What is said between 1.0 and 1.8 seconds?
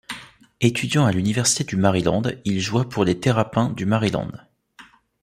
à l'université du